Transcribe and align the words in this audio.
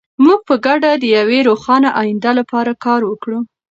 موږ 0.23 0.39
به 0.41 0.45
په 0.47 0.55
ګډه 0.65 0.91
د 0.97 1.03
یوې 1.17 1.39
روښانه 1.49 1.89
ایندې 2.01 2.31
لپاره 2.39 2.71
کار 2.85 3.01
وکړو. 3.05 3.39